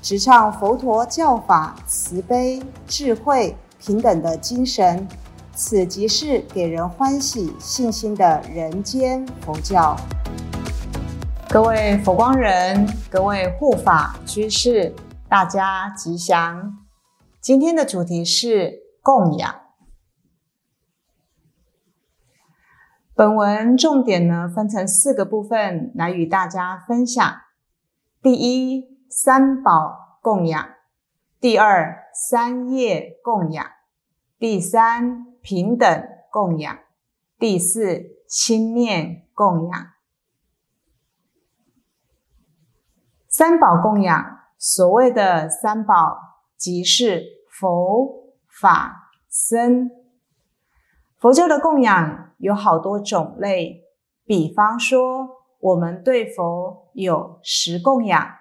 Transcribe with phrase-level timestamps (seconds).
[0.00, 5.06] 直唱佛陀教法慈悲、智慧、平等的精神。
[5.52, 9.96] 此即是给人欢喜、信心的人间佛教。
[11.48, 14.94] 各位佛光人，各位护法居士，
[15.28, 16.78] 大家吉祥。
[17.40, 19.52] 今天的主题是供养。
[23.16, 27.34] 本文重点呢，分成四个部分来与大家分享。
[28.22, 30.76] 第一，三宝供养；
[31.40, 33.64] 第二，三业供养；
[34.38, 35.26] 第三。
[35.40, 36.78] 平等供养，
[37.38, 39.86] 第四心念供养，
[43.28, 44.40] 三宝供养。
[44.58, 46.18] 所谓的三宝，
[46.56, 49.88] 即是佛法僧。
[51.18, 53.84] 佛教的供养有好多种类，
[54.26, 55.28] 比方说，
[55.60, 58.37] 我们对佛有十供养，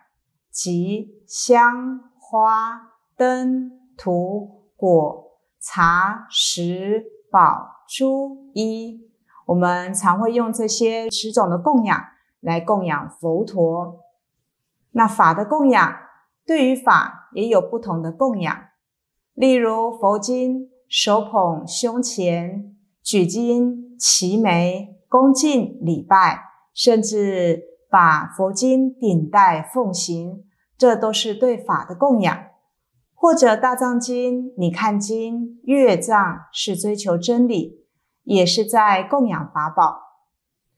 [0.58, 2.82] 即香花
[3.16, 5.26] 灯土果。
[5.60, 9.02] 茶、食、宝、珠、衣，
[9.48, 12.02] 我们常会用这些十种的供养
[12.40, 14.00] 来供养佛陀。
[14.92, 15.94] 那法的供养，
[16.46, 18.56] 对于法也有不同的供养。
[19.34, 30.46] 例如佛经，手捧胸前，举经齐眉，恭敬礼拜，甚至把佛经顶戴奉行，
[30.78, 32.46] 这都是对法的供养。
[33.14, 37.86] 或者大藏经，你看经，月藏是追求真理，
[38.24, 40.00] 也是在供养法宝。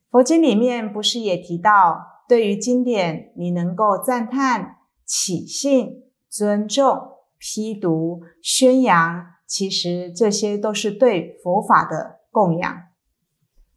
[0.10, 12.84] 佛经里面不是也提到，对于经典，你能够赞叹、起信、尊重、批读、宣扬，其实这些都是对佛法的供养。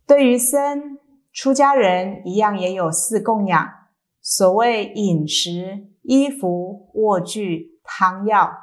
[0.07, 0.99] 对于僧、
[1.33, 3.69] 出家人一样，也有四供养，
[4.21, 7.73] 所谓饮食、衣服、卧具。
[7.85, 8.59] 汤药。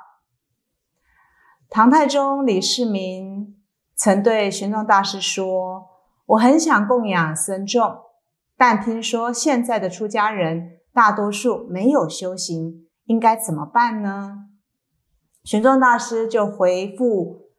[1.70, 3.62] 唐太宗李世民
[3.94, 5.90] 曾对玄奘大师说
[6.26, 8.00] ：“我很想供养僧众，
[8.56, 14.46] 但听说现在的出家人大多数没有修行，应该怎么办呢？”
[15.44, 17.50] 玄奘大师就回复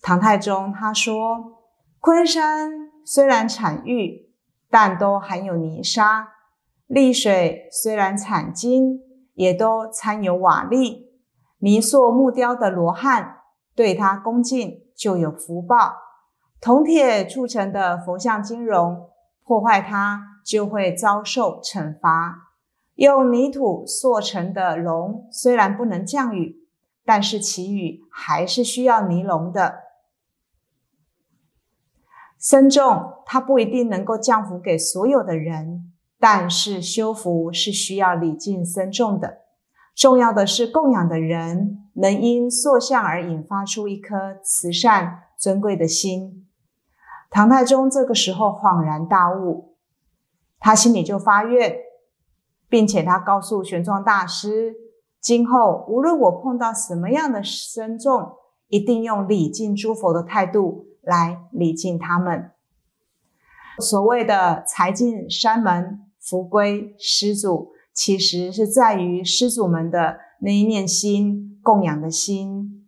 [0.00, 1.60] 唐太宗，他说
[2.00, 4.32] ：“昆山虽然产玉，
[4.70, 6.24] 但都含有泥沙；
[6.92, 9.00] 丽水虽然产金。”
[9.34, 11.06] 也都掺有瓦砾、
[11.60, 13.38] 泥塑木雕的罗汉，
[13.74, 15.94] 对他恭敬就有福报；
[16.60, 19.08] 铜铁铸成的佛像金容，
[19.42, 22.50] 破坏它就会遭受惩罚。
[22.96, 26.68] 用泥土塑成的龙，虽然不能降雨，
[27.06, 29.78] 但是祈雨还是需要泥龙的。
[32.36, 35.91] 僧众他不一定能够降福给所有的人。
[36.22, 39.38] 但是修福是需要礼敬僧众的，
[39.92, 46.46] 重要的是供养的人能因塑像而引发出一颗慈善尊贵的心。
[47.28, 49.74] 唐太宗这个时候恍然大悟，
[50.60, 51.76] 他心里就发愿，
[52.68, 54.76] 并且他告诉玄奘大师，
[55.20, 58.36] 今后无论我碰到什么样的僧众，
[58.68, 62.52] 一定用礼敬诸佛的态度来礼敬他们。
[63.80, 66.06] 所谓的财进山门。
[66.22, 72.86] 福归施主，其实是在于施主们的那一念心供养的心。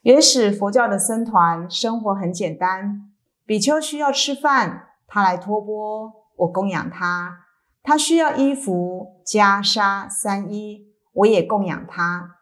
[0.00, 3.12] 原始佛教的僧团生活很简单，
[3.44, 7.44] 比丘需要吃饭，他来托钵，我供养他；
[7.82, 12.38] 他需要衣服、袈裟、三衣，我也供养他；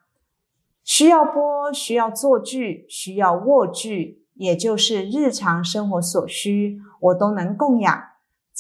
[0.85, 8.10] 需要钵、需要坐具、需要卧具，也就是日常生活所需，我都能供养。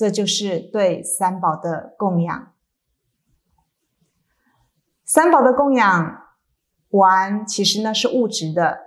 [0.00, 2.54] 这就是对三宝的供养。
[5.04, 6.22] 三宝的供养
[6.88, 8.78] 完，其实呢是物质的。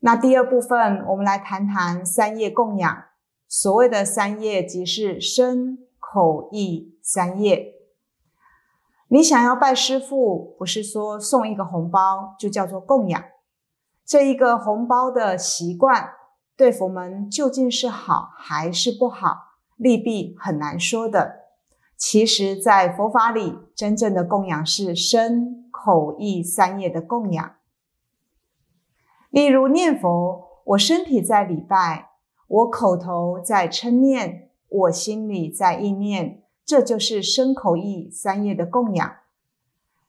[0.00, 3.04] 那第二部分，我们来谈谈三业供养。
[3.46, 7.74] 所谓的三业，即是身、口、意三业。
[9.08, 13.22] 你想要拜师傅，不是说送一个红包就叫做供养。
[14.06, 16.14] 这一个红包的习惯，
[16.56, 19.55] 对佛门究竟是好还是不好？
[19.76, 21.46] 利弊很难说的。
[21.96, 27.54] 其实，在佛法里，真正的供养是身、口意三业的供养。
[29.30, 32.10] 例如念佛，我身体在礼拜，
[32.48, 39.16] 我口头在称念，我心里在意念，这就是身口意三业的供养。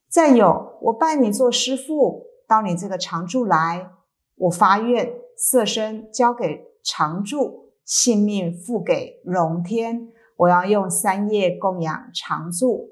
[0.09, 3.91] 再有，我拜你做师父，到你这个常住来，
[4.35, 12.89] 我发愿色身交给常住，性命付给龙天，我要用三业供养常住。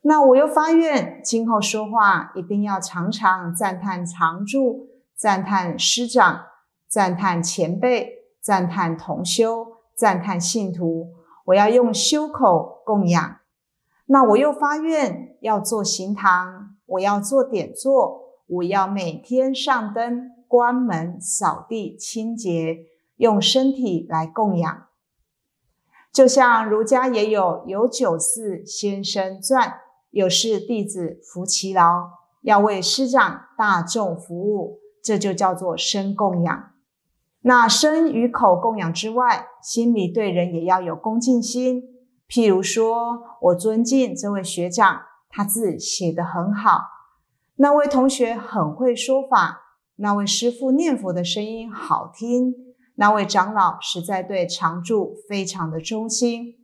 [0.00, 6.46] 那我又发愿，今后说话一定要常常赞叹常住，赞叹师长，
[6.88, 11.12] 赞叹前辈，赞叹同修，赞叹信徒。
[11.44, 13.40] 我要用修口供养。
[14.06, 22.78] 那我又发愿要做行堂，我要做点座，我要每天上灯、关门、扫地、清洁，
[23.22, 24.88] 用身体来供养。
[26.12, 29.74] 就像儒家也有有九四先生传。
[30.10, 32.10] 有事弟子服其劳，
[32.42, 36.72] 要为师长大众服务，这就叫做身供养。
[37.40, 41.84] 那身与口供养之外，心里对人也要有恭敬心。
[42.28, 46.90] 譬如说，我尊敬这位学长，他字写得很好；
[47.56, 49.62] 那位同学很会说法；
[49.96, 56.56] 那位师傅念佛的声音好听；那位长老实在对常住非常的忠心。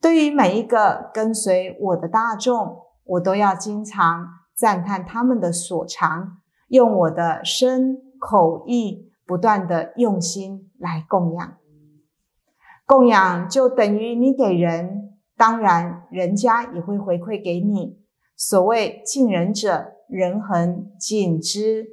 [0.00, 11.56] 对于每一个跟随我的大众，我都要经常赞叹他们的所长，用我的身口意不断的用心来供养。
[12.86, 18.00] 供养就等于你给人，当然人家也会回馈给你。
[18.34, 21.86] 所谓敬人者，人恒敬之。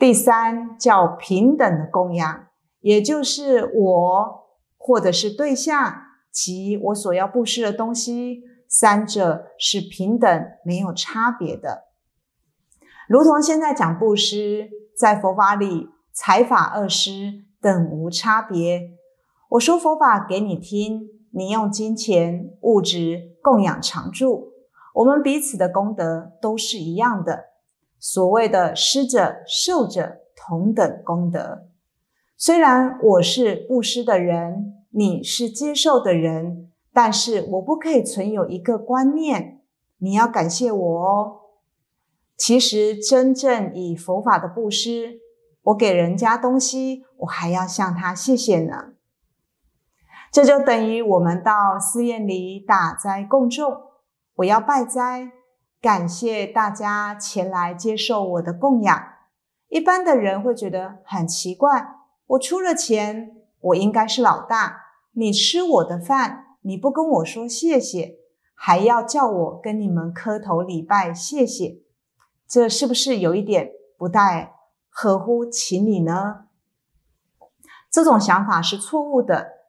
[0.00, 2.48] 第三叫平等的供养，
[2.80, 4.40] 也就是我。
[4.82, 5.94] 或者是对象
[6.32, 11.84] 及我所要布施的东西，三者是平等没有差别的。
[13.06, 18.92] 如同现在讲布施，在佛法里财法二施等无差别。
[19.50, 24.54] 我说佛法给你听，你用金钱物质供养常住，
[24.94, 27.49] 我们彼此的功德都是一样的。
[28.00, 31.68] 所谓的施者受者同等功德。
[32.36, 39.60] 虽然我是布施的人，你是接受的人，但是我不可以存有一个观念，
[39.98, 41.36] 你要感谢我哦。
[42.38, 45.20] 其实真正以佛法的布施，
[45.64, 48.94] 我给人家东西，我还要向他谢谢呢。
[50.32, 53.82] 这就等于我们到寺院里打斋供众，
[54.36, 55.32] 我要拜斋，
[55.80, 59.14] 感谢大家前来接受我的供养。
[59.68, 61.94] 一般的人会觉得很奇怪。
[62.26, 64.82] 我出了钱，我应该是老大。
[65.12, 68.16] 你吃我的饭，你不跟我说谢谢，
[68.54, 71.78] 还要叫我跟你们磕头礼拜谢谢，
[72.46, 74.52] 这是不是有一点不太
[74.88, 76.44] 合乎情理呢？
[77.90, 79.60] 这种想法是错误的。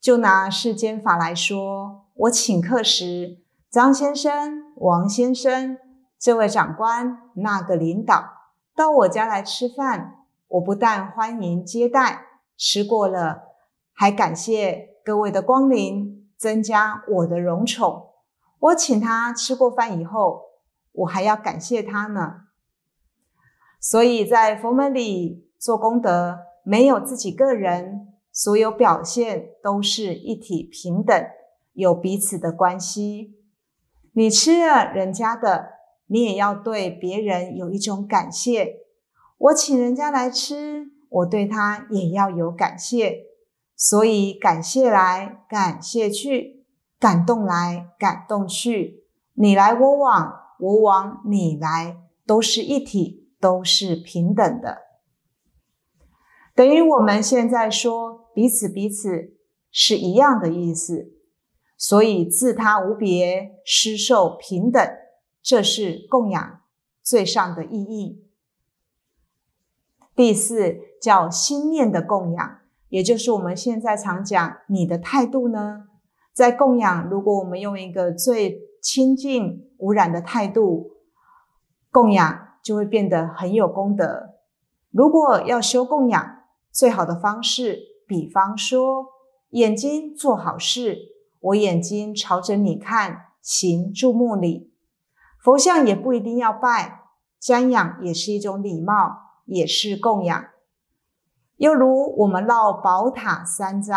[0.00, 3.38] 就拿世间法来说，我请客时，
[3.70, 5.76] 张先生、王先生，
[6.18, 8.24] 这位长官、那个领导
[8.74, 10.24] 到我家来吃饭。
[10.48, 12.22] 我不但欢迎接待，
[12.56, 13.42] 吃过了，
[13.92, 18.14] 还感谢各位的光临，增加我的荣宠。
[18.58, 20.44] 我请他吃过饭以后，
[20.92, 22.44] 我还要感谢他呢。
[23.78, 31.22] 所以在佛门里做功德，没有自己个人，所有表现都是一体平等，
[31.74, 33.34] 有彼此的关系。
[34.12, 35.70] 你吃了人家的，
[36.06, 38.76] 你也要对别人有一种感谢。
[39.38, 43.26] 我请人家来吃，我对他也要有感谢，
[43.76, 46.64] 所以感谢来，感谢去，
[46.98, 54.78] 感动来，感动去，你来我往，我往你来，都是一体，都是平等的。
[56.56, 59.36] 等于我们现在说彼此彼此
[59.70, 61.12] 是一样的意思，
[61.78, 64.84] 所以自他无别，施受平等，
[65.40, 66.60] 这是供养
[67.02, 68.26] 最上的意义。
[70.16, 72.58] 第四叫心念的供养，
[72.88, 75.84] 也就是我们现在常讲你的态度呢，
[76.32, 80.90] 在供养，如果我们用一个最清净无染的态度
[81.92, 84.34] 供养，就会变得很有功德。
[84.90, 86.42] 如果要修供养，
[86.72, 89.06] 最好的方式，比方说
[89.50, 90.98] 眼睛做好事，
[91.40, 94.72] 我眼睛朝着你看，行注目礼。
[95.42, 97.02] 佛像也不一定要拜，
[97.40, 99.28] 瞻仰也是一种礼貌。
[99.50, 100.44] 也是供养，
[101.56, 103.94] 又如我们绕宝塔三匝，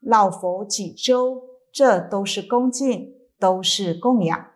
[0.00, 1.40] 绕佛几周，
[1.72, 4.46] 这都是恭敬，都是供养。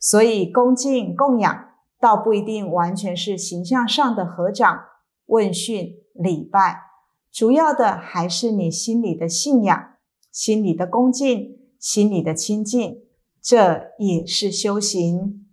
[0.00, 1.68] 所以恭敬供养，
[2.00, 4.84] 倒不一定完全是形象上的合掌、
[5.26, 6.84] 问讯、礼拜，
[7.30, 9.95] 主要的还是你心里的信仰、
[10.36, 13.04] 心里的恭敬、心里的清净，
[13.40, 15.46] 这也是修行。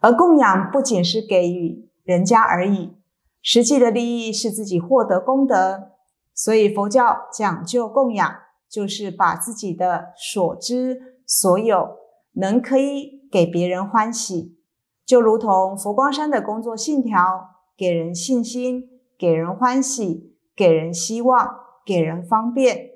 [0.00, 2.96] 而供养不仅是给予人家而已，
[3.40, 5.92] 实际的利益是自己获得功德。
[6.34, 8.28] 所以佛教讲究供养，
[8.68, 11.98] 就是把自己的所知所有
[12.32, 14.58] 能可以给别人欢喜，
[15.06, 21.48] 就如同佛光山的工作信条：给人信心，给人欢喜，给人希望，
[21.86, 22.89] 给人方便，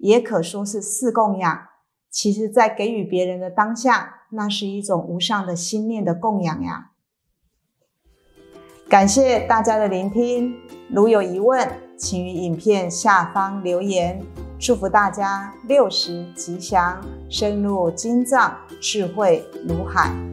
[0.00, 1.68] 也可说是四供养。
[2.10, 6.90] 其实，在给予别人的当下，那是一种无上的心念的供养呀。
[8.88, 10.56] 感谢大家的聆听，
[10.88, 14.20] 如有疑问，请于影片下方留言。
[14.58, 20.29] 祝福大家六十吉祥，深入经藏，智慧如海。